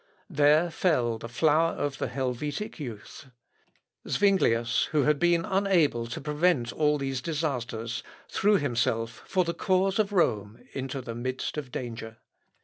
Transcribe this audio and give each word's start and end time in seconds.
There 0.31 0.71
fell 0.71 1.19
the 1.19 1.29
flower 1.29 1.73
of 1.73 1.99
the 1.99 2.07
Helvetic 2.07 2.79
youth. 2.79 3.27
Zuinglius, 4.07 4.85
who 4.85 5.03
had 5.03 5.19
been 5.19 5.45
unable 5.45 6.07
to 6.07 6.19
prevent 6.19 6.73
all 6.73 6.97
these 6.97 7.21
disasters, 7.21 8.01
threw 8.27 8.55
himself, 8.57 9.21
for 9.27 9.43
the 9.43 9.53
cause 9.53 9.99
of 9.99 10.11
Rome, 10.11 10.63
into 10.73 11.01
the 11.01 11.13
midst 11.13 11.55
of 11.55 11.71
danger. 11.71 12.17